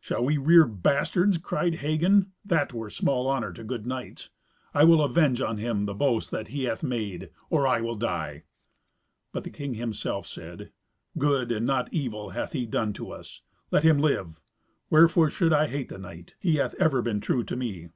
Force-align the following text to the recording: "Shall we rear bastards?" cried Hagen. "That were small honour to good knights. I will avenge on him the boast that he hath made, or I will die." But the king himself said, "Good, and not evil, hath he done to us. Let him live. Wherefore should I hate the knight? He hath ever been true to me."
"Shall 0.00 0.24
we 0.24 0.38
rear 0.38 0.64
bastards?" 0.66 1.36
cried 1.36 1.74
Hagen. 1.74 2.32
"That 2.46 2.72
were 2.72 2.88
small 2.88 3.28
honour 3.28 3.52
to 3.52 3.62
good 3.62 3.86
knights. 3.86 4.30
I 4.72 4.84
will 4.84 5.02
avenge 5.02 5.42
on 5.42 5.58
him 5.58 5.84
the 5.84 5.92
boast 5.92 6.30
that 6.30 6.48
he 6.48 6.64
hath 6.64 6.82
made, 6.82 7.28
or 7.50 7.66
I 7.66 7.82
will 7.82 7.94
die." 7.96 8.44
But 9.34 9.44
the 9.44 9.50
king 9.50 9.74
himself 9.74 10.26
said, 10.26 10.70
"Good, 11.18 11.52
and 11.52 11.66
not 11.66 11.92
evil, 11.92 12.30
hath 12.30 12.52
he 12.52 12.64
done 12.64 12.94
to 12.94 13.10
us. 13.12 13.42
Let 13.70 13.84
him 13.84 13.98
live. 13.98 14.40
Wherefore 14.88 15.28
should 15.28 15.52
I 15.52 15.66
hate 15.66 15.90
the 15.90 15.98
knight? 15.98 16.36
He 16.40 16.54
hath 16.54 16.74
ever 16.76 17.02
been 17.02 17.20
true 17.20 17.44
to 17.44 17.54
me." 17.54 17.90